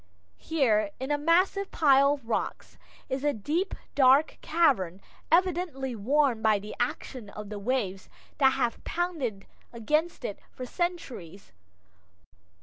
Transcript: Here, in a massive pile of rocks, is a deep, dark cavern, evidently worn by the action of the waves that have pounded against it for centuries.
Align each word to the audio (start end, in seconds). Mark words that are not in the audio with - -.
Here, 0.39 0.89
in 0.99 1.11
a 1.11 1.17
massive 1.19 1.69
pile 1.69 2.13
of 2.13 2.27
rocks, 2.27 2.79
is 3.07 3.23
a 3.23 3.33
deep, 3.33 3.75
dark 3.93 4.39
cavern, 4.41 4.99
evidently 5.31 5.95
worn 5.95 6.41
by 6.41 6.57
the 6.57 6.75
action 6.79 7.29
of 7.29 7.49
the 7.49 7.59
waves 7.59 8.09
that 8.39 8.53
have 8.53 8.83
pounded 8.83 9.45
against 9.71 10.25
it 10.25 10.39
for 10.49 10.65
centuries. 10.65 11.51